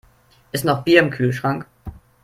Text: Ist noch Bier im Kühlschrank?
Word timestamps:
Ist 0.51 0.65
noch 0.65 0.81
Bier 0.83 0.99
im 0.99 1.11
Kühlschrank? 1.11 1.67